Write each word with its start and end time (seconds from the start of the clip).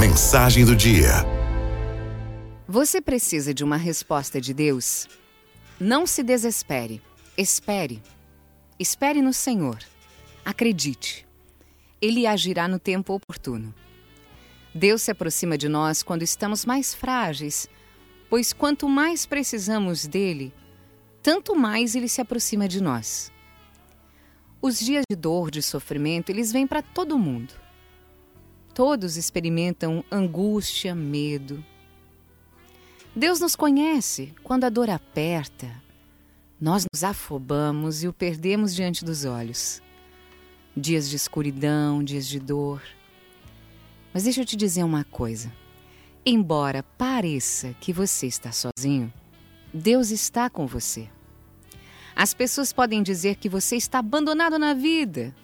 mensagem 0.00 0.64
do 0.64 0.74
dia. 0.74 1.10
Você 2.66 3.02
precisa 3.02 3.52
de 3.52 3.62
uma 3.62 3.76
resposta 3.76 4.40
de 4.40 4.54
Deus? 4.54 5.06
Não 5.78 6.06
se 6.06 6.22
desespere. 6.22 7.02
Espere. 7.36 8.02
Espere 8.78 9.20
no 9.20 9.34
Senhor. 9.34 9.78
Acredite. 10.42 11.28
Ele 12.00 12.26
agirá 12.26 12.66
no 12.66 12.78
tempo 12.78 13.12
oportuno. 13.12 13.74
Deus 14.74 15.02
se 15.02 15.10
aproxima 15.10 15.58
de 15.58 15.68
nós 15.68 16.02
quando 16.02 16.22
estamos 16.22 16.64
mais 16.64 16.94
frágeis, 16.94 17.68
pois 18.30 18.54
quanto 18.54 18.88
mais 18.88 19.26
precisamos 19.26 20.06
dele, 20.06 20.50
tanto 21.22 21.54
mais 21.54 21.94
ele 21.94 22.08
se 22.08 22.22
aproxima 22.22 22.66
de 22.66 22.82
nós. 22.82 23.30
Os 24.62 24.80
dias 24.80 25.04
de 25.10 25.14
dor, 25.14 25.50
de 25.50 25.60
sofrimento, 25.60 26.30
eles 26.30 26.50
vêm 26.50 26.66
para 26.66 26.80
todo 26.80 27.18
mundo. 27.18 27.52
Todos 28.80 29.18
experimentam 29.18 30.02
angústia, 30.10 30.94
medo. 30.94 31.62
Deus 33.14 33.38
nos 33.38 33.54
conhece 33.54 34.32
quando 34.42 34.64
a 34.64 34.70
dor 34.70 34.88
aperta. 34.88 35.70
Nós 36.58 36.86
nos 36.90 37.04
afobamos 37.04 38.02
e 38.02 38.08
o 38.08 38.12
perdemos 38.14 38.74
diante 38.74 39.04
dos 39.04 39.26
olhos. 39.26 39.82
Dias 40.74 41.10
de 41.10 41.16
escuridão, 41.16 42.02
dias 42.02 42.26
de 42.26 42.40
dor. 42.40 42.82
Mas 44.14 44.24
deixa 44.24 44.40
eu 44.40 44.46
te 44.46 44.56
dizer 44.56 44.82
uma 44.82 45.04
coisa. 45.04 45.52
Embora 46.24 46.82
pareça 46.82 47.74
que 47.82 47.92
você 47.92 48.28
está 48.28 48.50
sozinho, 48.50 49.12
Deus 49.74 50.10
está 50.10 50.48
com 50.48 50.66
você. 50.66 51.06
As 52.16 52.32
pessoas 52.32 52.72
podem 52.72 53.02
dizer 53.02 53.36
que 53.36 53.46
você 53.50 53.76
está 53.76 53.98
abandonado 53.98 54.58
na 54.58 54.72
vida, 54.72 55.34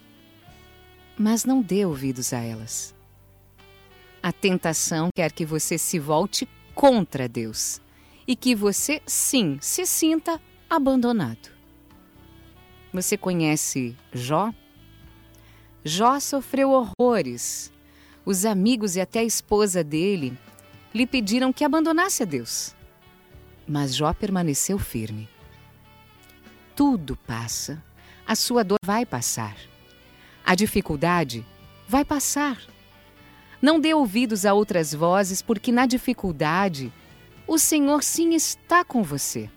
mas 1.19 1.45
não 1.45 1.61
dê 1.61 1.85
ouvidos 1.85 2.33
a 2.33 2.39
elas. 2.41 2.96
A 4.27 4.33
tentação 4.33 5.11
quer 5.15 5.31
que 5.31 5.47
você 5.47 5.79
se 5.79 6.01
volte 6.01 6.49
contra 6.75 7.29
Deus 7.29 7.81
e 8.27 8.35
que 8.35 8.57
você, 8.57 9.01
sim, 9.07 9.57
se 9.61 9.87
sinta 9.87 10.43
abandonado. 10.69 11.49
Você 12.93 13.17
conhece 13.17 13.97
Jó? 14.13 14.53
Jó 15.85 16.19
sofreu 16.19 16.73
horrores. 16.73 17.71
Os 18.25 18.45
amigos 18.45 18.97
e 18.97 19.01
até 19.01 19.21
a 19.21 19.25
esposa 19.25 19.85
dele 19.85 20.37
lhe 20.93 21.07
pediram 21.07 21.53
que 21.53 21.63
abandonasse 21.63 22.25
a 22.25 22.27
Deus. 22.27 22.75
Mas 23.65 23.95
Jó 23.95 24.13
permaneceu 24.13 24.77
firme. 24.77 25.29
Tudo 26.75 27.17
passa. 27.29 27.81
A 28.27 28.35
sua 28.35 28.65
dor 28.65 28.79
vai 28.85 29.07
passar. 29.07 29.57
A 30.45 30.57
dificuldade 30.57 31.47
vai 31.87 32.05
passar. 32.05 32.75
Não 33.61 33.81
dê 33.81 33.95
ouvidos 33.95 34.45
a 34.45 34.53
outras 34.53 34.93
vozes, 34.93 35.41
porque 35.43 35.73
na 35.73 35.87
dificuldade 35.87 36.93
o 37.47 37.59
Senhor 37.59 38.03
sim 38.03 38.35
está 38.35 38.85
com 38.85 39.03
você. 39.03 39.49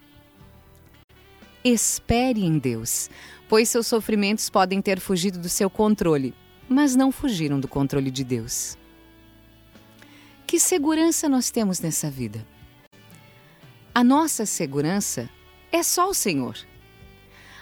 Espere 1.64 2.45
em 2.45 2.58
Deus, 2.58 3.09
pois 3.47 3.67
seus 3.67 3.88
sofrimentos 3.88 4.50
podem 4.50 4.81
ter 4.81 5.00
fugido 5.00 5.39
do 5.39 5.50
seu 5.50 5.69
controle, 5.69 6.33
mas 6.69 6.95
não 6.95 7.11
fugiram 7.11 7.59
do 7.59 7.67
controle 7.67 8.09
de 8.09 8.23
Deus. 8.23 8.78
Que 10.47 10.59
segurança 10.59 11.28
nós 11.28 11.52
temos 11.52 11.80
nessa 11.80 12.09
vida? 12.09 12.45
A 13.94 14.03
nossa 14.03 14.45
segurança 14.45 15.30
é 15.72 15.84
só 15.84 16.09
o 16.09 16.13
Senhor. 16.13 16.58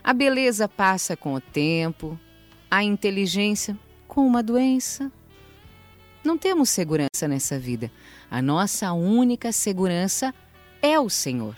A 0.04 0.14
beleza 0.14 0.70
passa 0.70 1.18
com 1.18 1.34
o 1.34 1.42
tempo, 1.42 2.18
a 2.70 2.84
inteligência 2.84 3.78
com 4.08 4.26
uma 4.26 4.44
doença, 4.44 5.12
não 6.24 6.38
temos 6.38 6.70
segurança 6.70 7.28
nessa 7.28 7.58
vida. 7.58 7.92
A 8.30 8.42
nossa 8.42 8.92
única 8.92 9.52
segurança 9.52 10.34
é 10.82 11.00
o 11.00 11.10
Senhor. 11.10 11.56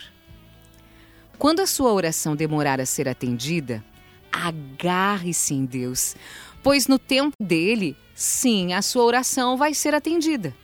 Quando 1.38 1.60
a 1.60 1.66
sua 1.66 1.92
oração 1.92 2.36
demorar 2.36 2.80
a 2.80 2.86
ser 2.86 3.08
atendida, 3.08 3.82
agarre-se 4.30 5.54
em 5.54 5.64
Deus, 5.64 6.14
pois 6.62 6.86
no 6.86 6.98
tempo 6.98 7.34
dele, 7.42 7.96
sim, 8.14 8.72
a 8.72 8.82
sua 8.82 9.04
oração 9.04 9.56
vai 9.56 9.74
ser 9.74 9.94
atendida. 9.94 10.54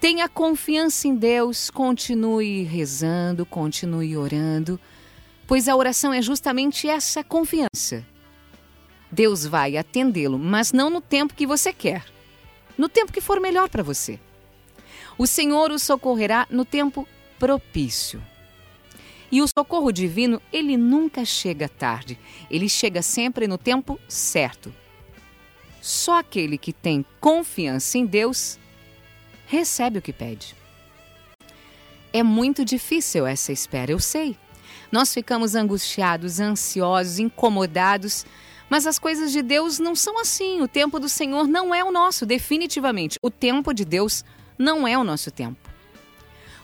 Tenha 0.00 0.28
confiança 0.28 1.08
em 1.08 1.14
Deus, 1.14 1.68
continue 1.68 2.62
rezando, 2.62 3.44
continue 3.44 4.16
orando, 4.16 4.80
pois 5.46 5.68
a 5.68 5.76
oração 5.76 6.12
é 6.12 6.22
justamente 6.22 6.88
essa 6.88 7.22
confiança. 7.22 8.06
Deus 9.12 9.44
vai 9.44 9.76
atendê-lo, 9.76 10.38
mas 10.38 10.72
não 10.72 10.88
no 10.88 11.00
tempo 11.00 11.34
que 11.34 11.46
você 11.46 11.72
quer 11.72 12.04
no 12.76 12.88
tempo 12.88 13.12
que 13.12 13.20
for 13.20 13.40
melhor 13.40 13.68
para 13.68 13.82
você. 13.82 14.18
O 15.18 15.26
Senhor 15.26 15.70
o 15.70 15.78
socorrerá 15.78 16.46
no 16.50 16.64
tempo 16.64 17.06
propício. 17.38 18.22
E 19.30 19.40
o 19.40 19.46
socorro 19.46 19.92
divino, 19.92 20.42
ele 20.52 20.76
nunca 20.76 21.24
chega 21.24 21.68
tarde, 21.68 22.18
ele 22.50 22.68
chega 22.68 23.00
sempre 23.00 23.46
no 23.46 23.56
tempo 23.56 23.98
certo. 24.08 24.74
Só 25.80 26.18
aquele 26.18 26.58
que 26.58 26.72
tem 26.72 27.04
confiança 27.20 27.96
em 27.96 28.04
Deus 28.04 28.58
recebe 29.46 29.98
o 29.98 30.02
que 30.02 30.12
pede. 30.12 30.56
É 32.12 32.22
muito 32.22 32.64
difícil 32.64 33.26
essa 33.26 33.52
espera, 33.52 33.92
eu 33.92 34.00
sei. 34.00 34.36
Nós 34.90 35.14
ficamos 35.14 35.54
angustiados, 35.54 36.40
ansiosos, 36.40 37.20
incomodados 37.20 38.26
mas 38.70 38.86
as 38.86 39.00
coisas 39.00 39.32
de 39.32 39.42
Deus 39.42 39.80
não 39.80 39.96
são 39.96 40.20
assim. 40.20 40.60
O 40.62 40.68
tempo 40.68 41.00
do 41.00 41.08
Senhor 41.08 41.48
não 41.48 41.74
é 41.74 41.82
o 41.82 41.90
nosso, 41.90 42.24
definitivamente. 42.24 43.18
O 43.20 43.28
tempo 43.28 43.74
de 43.74 43.84
Deus 43.84 44.24
não 44.56 44.86
é 44.86 44.96
o 44.96 45.02
nosso 45.02 45.32
tempo. 45.32 45.68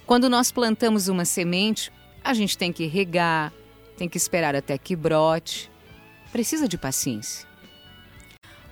Quando 0.07 0.31
nós 0.31 0.53
plantamos 0.53 1.09
uma 1.09 1.25
semente, 1.25 1.93
a 2.23 2.33
gente 2.33 2.57
tem 2.57 2.73
que 2.73 2.87
regar, 2.87 3.53
tem 3.99 4.09
que 4.09 4.17
esperar 4.17 4.55
até 4.55 4.79
que 4.79 4.95
brote. 4.95 5.69
Precisa 6.31 6.69
de 6.69 6.79
paciência. 6.79 7.45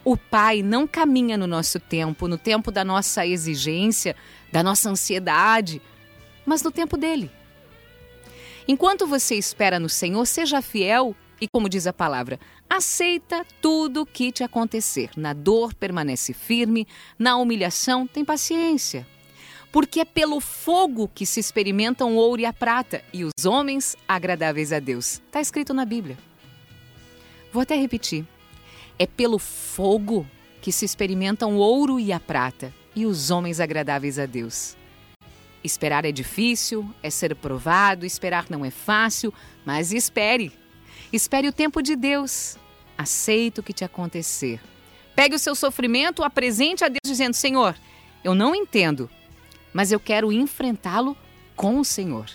O 0.04 0.16
Pai 0.16 0.62
não 0.62 0.86
caminha 0.86 1.36
no 1.36 1.48
nosso 1.48 1.80
tempo, 1.80 2.28
no 2.28 2.38
tempo 2.38 2.70
da 2.70 2.84
nossa 2.84 3.26
exigência, 3.26 4.14
da 4.52 4.62
nossa 4.62 4.90
ansiedade, 4.90 5.82
mas 6.46 6.62
no 6.62 6.70
tempo 6.70 6.96
dele. 6.96 7.30
Enquanto 8.68 9.08
você 9.08 9.34
espera 9.34 9.80
no 9.80 9.88
Senhor, 9.88 10.24
seja 10.24 10.62
fiel 10.62 11.16
e, 11.44 11.48
como 11.52 11.68
diz 11.68 11.86
a 11.86 11.92
palavra, 11.92 12.40
aceita 12.68 13.44
tudo 13.60 14.06
que 14.06 14.32
te 14.32 14.42
acontecer. 14.42 15.10
Na 15.14 15.34
dor, 15.34 15.74
permanece 15.74 16.32
firme, 16.32 16.86
na 17.18 17.36
humilhação, 17.36 18.06
tem 18.06 18.24
paciência. 18.24 19.06
Porque 19.70 20.00
é 20.00 20.04
pelo 20.06 20.40
fogo 20.40 21.06
que 21.14 21.26
se 21.26 21.38
experimentam 21.38 22.14
o 22.14 22.16
ouro 22.16 22.40
e 22.40 22.46
a 22.46 22.52
prata, 22.52 23.02
e 23.12 23.24
os 23.24 23.44
homens 23.44 23.94
agradáveis 24.08 24.72
a 24.72 24.78
Deus. 24.78 25.20
Está 25.26 25.38
escrito 25.38 25.74
na 25.74 25.84
Bíblia. 25.84 26.16
Vou 27.52 27.60
até 27.60 27.76
repetir. 27.76 28.26
É 28.98 29.06
pelo 29.06 29.38
fogo 29.38 30.26
que 30.62 30.72
se 30.72 30.86
experimentam 30.86 31.56
o 31.56 31.58
ouro 31.58 32.00
e 32.00 32.10
a 32.10 32.18
prata, 32.18 32.72
e 32.96 33.04
os 33.04 33.30
homens 33.30 33.60
agradáveis 33.60 34.18
a 34.18 34.24
Deus. 34.24 34.78
Esperar 35.62 36.06
é 36.06 36.12
difícil, 36.12 36.88
é 37.02 37.10
ser 37.10 37.36
provado, 37.36 38.06
esperar 38.06 38.46
não 38.48 38.64
é 38.64 38.70
fácil, 38.70 39.34
mas 39.64 39.92
espere 39.92 40.63
Espere 41.14 41.46
o 41.46 41.52
tempo 41.52 41.80
de 41.80 41.94
Deus. 41.94 42.56
Aceite 42.98 43.60
o 43.60 43.62
que 43.62 43.72
te 43.72 43.84
acontecer. 43.84 44.60
Pegue 45.14 45.36
o 45.36 45.38
seu 45.38 45.54
sofrimento, 45.54 46.24
apresente 46.24 46.82
a 46.82 46.88
Deus 46.88 47.02
dizendo: 47.06 47.34
Senhor, 47.34 47.76
eu 48.24 48.34
não 48.34 48.52
entendo, 48.52 49.08
mas 49.72 49.92
eu 49.92 50.00
quero 50.00 50.32
enfrentá-lo 50.32 51.16
com 51.54 51.78
o 51.78 51.84
Senhor. 51.84 52.26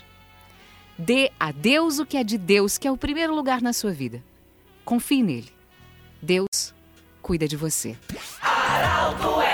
Dê 0.98 1.30
a 1.38 1.52
Deus 1.52 2.00
o 2.00 2.06
que 2.06 2.16
é 2.16 2.24
de 2.24 2.38
Deus, 2.38 2.78
que 2.78 2.88
é 2.88 2.92
o 2.92 2.96
primeiro 2.96 3.36
lugar 3.36 3.62
na 3.62 3.74
sua 3.74 3.92
vida. 3.92 4.24
Confie 4.86 5.24
nele. 5.24 5.52
Deus 6.22 6.74
cuida 7.22 7.50
de 7.50 7.58
você. 7.58 7.98
É 9.44 9.49